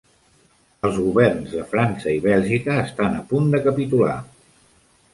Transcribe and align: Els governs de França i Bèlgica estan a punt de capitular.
Els 0.89 0.97
governs 1.01 1.53
de 1.59 1.67
França 1.75 2.15
i 2.15 2.23
Bèlgica 2.25 2.81
estan 2.87 3.21
a 3.21 3.23
punt 3.35 3.55
de 3.57 3.65
capitular. 3.71 4.21